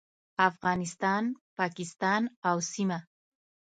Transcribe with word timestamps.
افغانستان، 0.49 1.23
پاکستان 1.57 2.21
او 2.49 2.57
سیمه 2.71 2.99